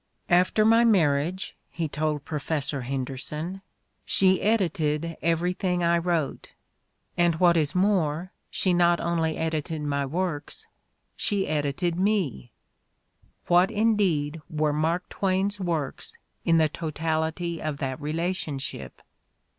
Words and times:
"After 0.31 0.65
my 0.65 0.83
marriage," 0.83 1.55
he 1.69 1.87
told 1.87 2.25
Professor 2.25 2.81
Henderson, 2.81 3.61
"she 4.03 4.41
edited 4.41 5.15
everything 5.21 5.83
I 5.83 5.99
wrote. 5.99 6.53
And 7.17 7.35
what 7.35 7.55
is 7.55 7.75
more— 7.75 8.31
she 8.49 8.73
not 8.73 8.99
only 8.99 9.37
edited 9.37 9.83
my 9.83 10.03
works— 10.07 10.67
she 11.25 11.47
edited 11.47 11.97
me!" 11.99 12.51
What, 13.45 13.69
indeed, 13.69 14.41
were 14.49 14.73
Mark 14.73 15.07
Twain's 15.07 15.59
works 15.59 16.17
in 16.45 16.57
the 16.57 16.67
totality 16.67 17.61
of 17.61 17.77
that 17.77 17.99
rela 17.99 18.31
tionship? 18.31 19.03